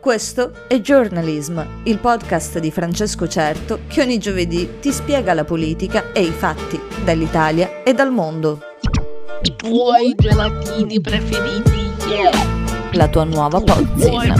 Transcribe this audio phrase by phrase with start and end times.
[0.00, 6.12] Questo è Journalism, il podcast di Francesco Certo che ogni giovedì ti spiega la politica
[6.12, 8.60] e i fatti dall'Italia e dal mondo.
[9.42, 12.30] I tuoi gelatini preferiti, yeah.
[12.92, 14.34] La tua nuova pozzina.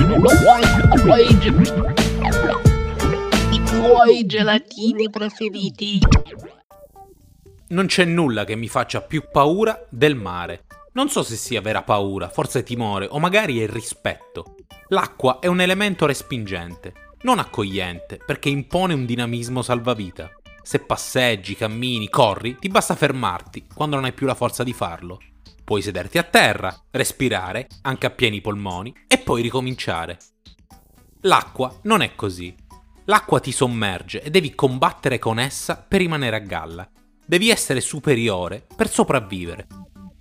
[3.51, 5.99] I tuoi gelatini preferiti.
[7.69, 10.65] Non c'è nulla che mi faccia più paura del mare.
[10.93, 14.57] Non so se sia vera paura, forse timore o magari è rispetto.
[14.89, 20.31] L'acqua è un elemento respingente, non accogliente, perché impone un dinamismo salvavita.
[20.63, 25.21] Se passeggi, cammini, corri, ti basta fermarti quando non hai più la forza di farlo.
[25.63, 30.19] Puoi sederti a terra, respirare, anche a pieni polmoni, e poi ricominciare.
[31.21, 32.53] L'acqua non è così.
[33.05, 36.91] L'acqua ti sommerge e devi combattere con essa per rimanere a galla.
[37.25, 39.69] Devi essere superiore per sopravvivere.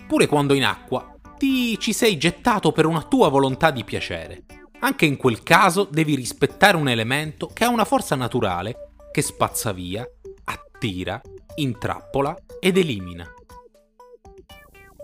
[0.09, 4.43] Pure quando in acqua ti ci sei gettato per una tua volontà di piacere.
[4.79, 9.71] Anche in quel caso devi rispettare un elemento che ha una forza naturale che spazza
[9.71, 10.03] via,
[10.45, 11.21] attira,
[11.57, 13.31] intrappola ed elimina.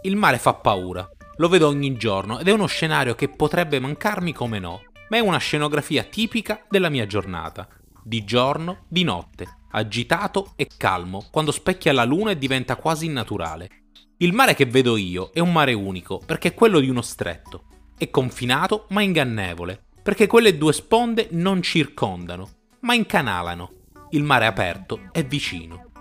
[0.01, 4.33] Il mare fa paura, lo vedo ogni giorno ed è uno scenario che potrebbe mancarmi
[4.33, 7.67] come no, ma è una scenografia tipica della mia giornata.
[8.03, 13.84] Di giorno, di notte, agitato e calmo, quando specchia la luna e diventa quasi innaturale.
[14.19, 17.63] Il mare che vedo io è un mare unico, perché è quello di uno stretto.
[17.97, 22.49] È confinato ma ingannevole, perché quelle due sponde non circondano,
[22.81, 23.71] ma incanalano.
[24.11, 25.91] Il mare aperto è vicino.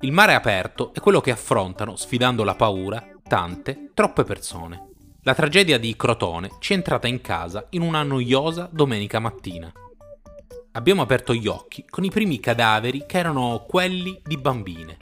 [0.00, 4.88] Il mare aperto è quello che affrontano, sfidando la paura, tante, troppe persone.
[5.24, 9.70] La tragedia di Crotone ci è entrata in casa in una noiosa domenica mattina.
[10.72, 14.96] Abbiamo aperto gli occhi con i primi cadaveri che erano quelli di bambine.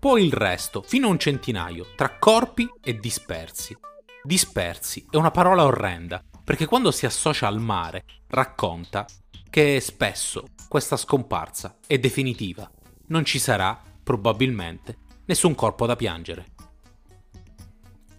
[0.00, 3.76] Poi il resto, fino a un centinaio, tra corpi e dispersi.
[4.22, 9.04] Dispersi è una parola orrenda, perché quando si associa al mare racconta
[9.50, 12.70] che spesso questa scomparsa è definitiva.
[13.08, 16.46] Non ci sarà, probabilmente, nessun corpo da piangere.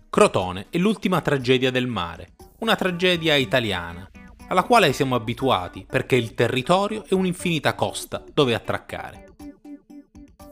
[0.10, 4.10] Crotone è l'ultima tragedia del mare, una tragedia italiana,
[4.50, 9.29] alla quale siamo abituati perché il territorio è un'infinita costa dove attraccare.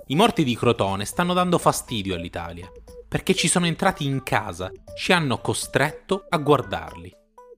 [0.09, 2.71] I morti di Crotone stanno dando fastidio all'Italia,
[3.09, 7.13] perché ci sono entrati in casa, ci hanno costretto a guardarli.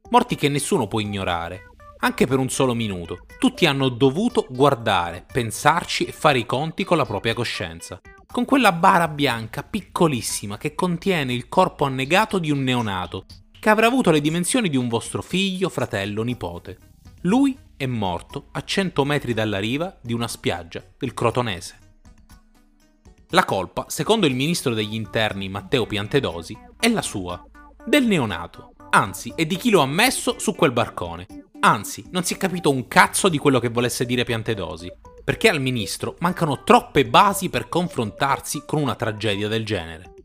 [0.09, 1.67] Morti che nessuno può ignorare,
[1.99, 3.25] anche per un solo minuto.
[3.37, 8.01] Tutti hanno dovuto guardare, pensarci e fare i conti con la propria coscienza.
[8.25, 13.25] Con quella bara bianca piccolissima che contiene il corpo annegato di un neonato,
[13.59, 16.79] che avrà avuto le dimensioni di un vostro figlio, fratello, nipote.
[17.21, 21.88] Lui è morto a 100 metri dalla riva di una spiaggia del Crotonese.
[23.33, 27.39] La colpa, secondo il ministro degli interni Matteo Piantedosi, è la sua,
[27.85, 31.27] del neonato, anzi è di chi lo ha messo su quel barcone.
[31.59, 34.91] Anzi, non si è capito un cazzo di quello che volesse dire Piantedosi,
[35.23, 40.15] perché al ministro mancano troppe basi per confrontarsi con una tragedia del genere.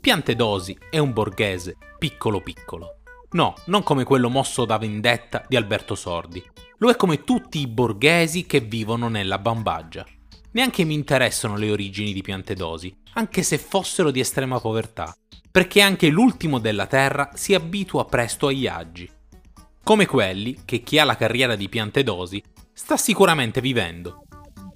[0.00, 3.00] Piantedosi è un borghese piccolo piccolo.
[3.32, 6.42] No, non come quello mosso da vendetta di Alberto Sordi.
[6.78, 10.06] Lo è come tutti i borghesi che vivono nella bambagia.
[10.56, 15.14] Neanche mi interessano le origini di Piantedosi, anche se fossero di estrema povertà,
[15.50, 19.06] perché anche l'ultimo della terra si abitua presto agli agi.
[19.82, 24.22] Come quelli che chi ha la carriera di Piantedosi sta sicuramente vivendo.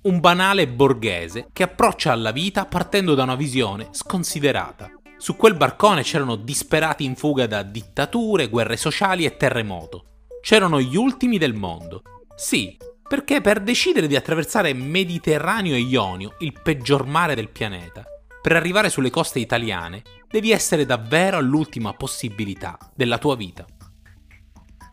[0.03, 4.91] Un banale borghese che approccia alla vita partendo da una visione sconsiderata.
[5.17, 10.27] Su quel barcone c'erano disperati in fuga da dittature, guerre sociali e terremoto.
[10.43, 12.03] C'erano gli ultimi del mondo.
[12.37, 12.77] Sì,
[13.11, 18.05] perché per decidere di attraversare Mediterraneo e Ionio, il peggior mare del pianeta,
[18.41, 23.67] per arrivare sulle coste italiane, devi essere davvero all'ultima possibilità della tua vita.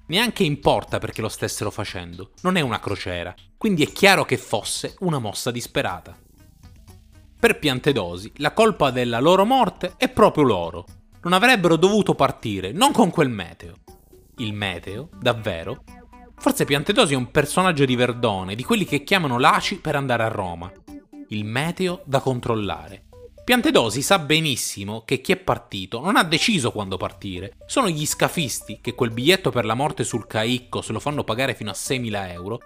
[0.07, 4.95] Neanche importa perché lo stessero facendo, non è una crociera, quindi è chiaro che fosse
[5.01, 6.17] una mossa disperata.
[7.39, 10.85] Per Piantedosi, la colpa della loro morte è proprio loro.
[11.21, 13.75] Non avrebbero dovuto partire, non con quel meteo.
[14.37, 15.83] Il meteo, davvero?
[16.39, 20.27] Forse Piantedosi è un personaggio di Verdone, di quelli che chiamano l'ACI per andare a
[20.27, 20.71] Roma.
[21.29, 23.05] Il meteo da controllare.
[23.43, 27.57] Piantedosi sa benissimo che chi è partito non ha deciso quando partire.
[27.65, 31.55] Sono gli scafisti che quel biglietto per la morte sul Caicco se lo fanno pagare
[31.55, 32.59] fino a 6.000 euro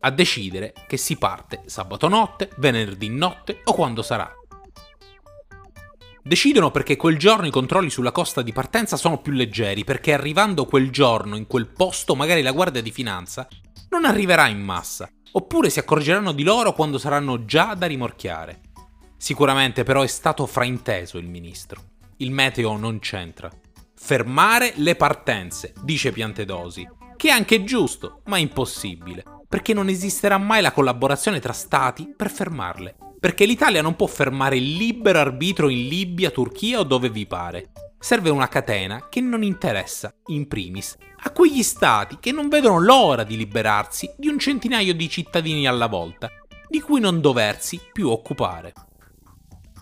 [0.00, 4.32] a decidere che si parte sabato notte, venerdì notte o quando sarà.
[6.24, 10.66] Decidono perché quel giorno i controlli sulla costa di partenza sono più leggeri, perché arrivando
[10.66, 13.48] quel giorno in quel posto magari la Guardia di Finanza
[13.90, 18.60] non arriverà in massa, oppure si accorgeranno di loro quando saranno già da rimorchiare.
[19.16, 21.82] Sicuramente però è stato frainteso il ministro.
[22.18, 23.50] Il meteo non c'entra.
[23.92, 30.62] Fermare le partenze, dice Piantedosi, che è anche giusto, ma impossibile, perché non esisterà mai
[30.62, 32.96] la collaborazione tra stati per fermarle.
[33.22, 37.70] Perché l'Italia non può fermare il libero arbitro in Libia, Turchia o dove vi pare.
[37.96, 43.22] Serve una catena che non interessa, in primis, a quegli stati che non vedono l'ora
[43.22, 46.32] di liberarsi di un centinaio di cittadini alla volta,
[46.68, 48.72] di cui non doversi più occupare.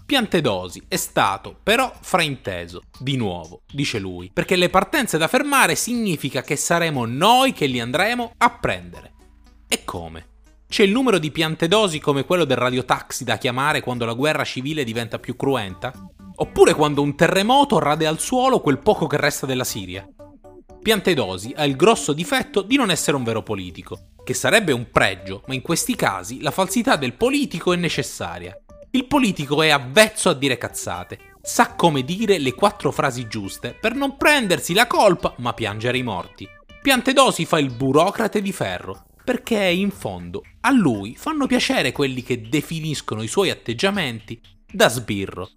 [0.04, 6.42] Piantedosi è stato però frainteso, di nuovo, dice lui, perché le partenze da fermare significa
[6.42, 9.12] che saremo noi che li andremo a prendere.
[9.66, 10.29] E come?
[10.70, 14.84] C'è il numero di piantedosi come quello del radiotaxi da chiamare quando la guerra civile
[14.84, 15.92] diventa più cruenta?
[16.36, 20.08] Oppure quando un terremoto rade al suolo quel poco che resta della Siria?
[20.80, 25.42] Piantedosi ha il grosso difetto di non essere un vero politico, che sarebbe un pregio,
[25.48, 28.56] ma in questi casi la falsità del politico è necessaria.
[28.92, 33.96] Il politico è avvezzo a dire cazzate, sa come dire le quattro frasi giuste per
[33.96, 36.48] non prendersi la colpa ma piangere i morti.
[36.80, 42.48] Piantedosi fa il burocrate di ferro, perché in fondo a lui fanno piacere quelli che
[42.48, 44.40] definiscono i suoi atteggiamenti
[44.70, 45.48] da sbirro.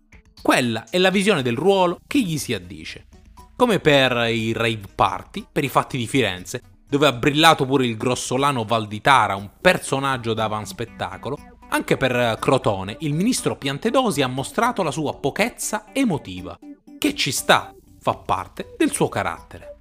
[0.41, 3.07] Quella è la visione del ruolo che gli si addice.
[3.55, 7.97] Come per i rave party, per i fatti di Firenze, dove ha brillato pure il
[7.97, 11.37] grossolano Valditara, un personaggio da van spettacolo,
[11.69, 16.57] anche per Crotone il ministro Piantedosi ha mostrato la sua pochezza emotiva,
[16.99, 19.72] che ci sta, fa parte del suo carattere.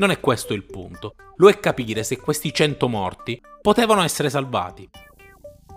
[0.00, 4.88] Non è questo il punto, lo è capire se questi 100 morti potevano essere salvati.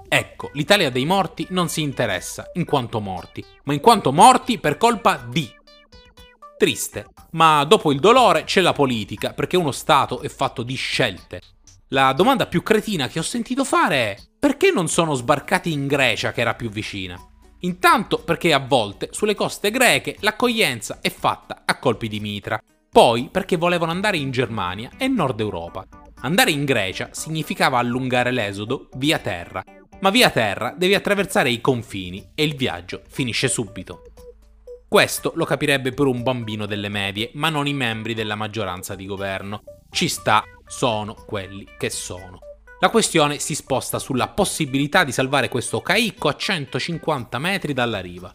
[0.07, 4.77] Ecco, l'Italia dei morti non si interessa in quanto morti, ma in quanto morti per
[4.77, 5.51] colpa di.
[6.57, 11.41] Triste, ma dopo il dolore c'è la politica, perché uno Stato è fatto di scelte.
[11.89, 16.31] La domanda più cretina che ho sentito fare è perché non sono sbarcati in Grecia
[16.31, 17.19] che era più vicina?
[17.59, 22.61] Intanto perché a volte sulle coste greche l'accoglienza è fatta a colpi di mitra,
[22.93, 25.83] poi perché volevano andare in Germania e Nord Europa.
[26.21, 29.63] Andare in Grecia significava allungare l'esodo via terra,
[30.01, 34.03] ma via terra devi attraversare i confini e il viaggio finisce subito.
[34.87, 39.07] Questo lo capirebbe per un bambino delle medie, ma non i membri della maggioranza di
[39.07, 39.63] governo.
[39.89, 42.37] Ci sta, sono quelli che sono.
[42.79, 48.31] La questione si sposta sulla possibilità di salvare questo caicco a 150 metri dalla riva.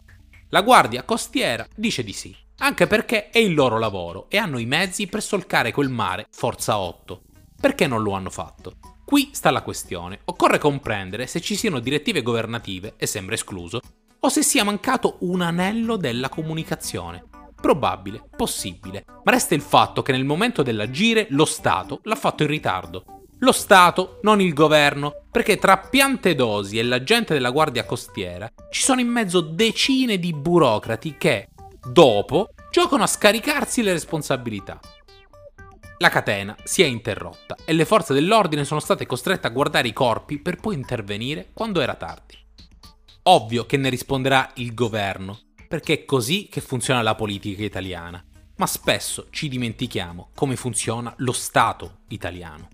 [0.49, 4.65] La guardia costiera dice di sì, anche perché è il loro lavoro e hanno i
[4.65, 7.21] mezzi per solcare quel mare forza 8.
[7.59, 8.75] Perché non lo hanno fatto?
[9.03, 10.19] Qui sta la questione.
[10.25, 13.81] Occorre comprendere se ci siano direttive governative, e sembra escluso,
[14.19, 17.23] o se sia mancato un anello della comunicazione.
[17.59, 22.49] Probabile, possibile, ma resta il fatto che nel momento dell'agire lo Stato l'ha fatto in
[22.49, 23.03] ritardo.
[23.39, 28.81] Lo Stato, non il governo, perché tra Piantedosi e la gente della Guardia Costiera ci
[28.81, 31.49] sono in mezzo decine di burocrati che,
[31.85, 34.79] dopo, giocano a scaricarsi le responsabilità.
[36.01, 39.93] La catena si è interrotta e le forze dell'ordine sono state costrette a guardare i
[39.93, 42.37] corpi per poi intervenire quando era tardi.
[43.23, 48.23] Ovvio che ne risponderà il governo, perché è così che funziona la politica italiana,
[48.55, 52.69] ma spesso ci dimentichiamo come funziona lo Stato italiano.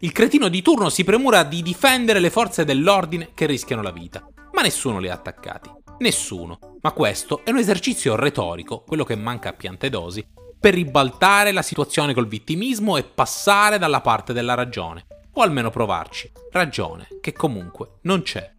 [0.00, 4.24] Il cretino di turno si premura di difendere le forze dell'ordine che rischiano la vita,
[4.52, 5.70] ma nessuno li ha attaccati.
[5.98, 6.77] Nessuno.
[6.80, 10.26] Ma questo è un esercizio retorico, quello che manca a Piantedosi,
[10.60, 15.06] per ribaltare la situazione col vittimismo e passare dalla parte della ragione.
[15.34, 16.30] O almeno provarci.
[16.50, 18.54] Ragione che comunque non c'è.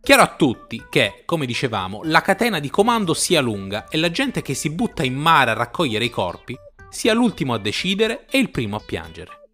[0.00, 4.40] Chiaro a tutti che, come dicevamo, la catena di comando sia lunga e la gente
[4.40, 6.56] che si butta in mare a raccogliere i corpi
[6.88, 9.48] sia l'ultimo a decidere e il primo a piangere.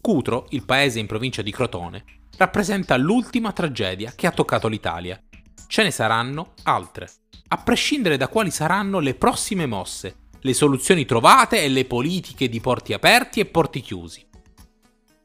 [0.00, 2.04] Cutro, il paese in provincia di Crotone,
[2.38, 5.20] rappresenta l'ultima tragedia che ha toccato l'Italia.
[5.70, 7.08] Ce ne saranno altre,
[7.46, 12.58] a prescindere da quali saranno le prossime mosse, le soluzioni trovate e le politiche di
[12.58, 14.26] porti aperti e porti chiusi.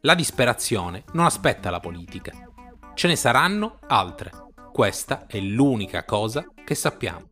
[0.01, 2.31] La disperazione non aspetta la politica
[2.93, 4.29] Ce ne saranno altre.
[4.71, 7.27] Questa è l'unica cosa che sappiamo.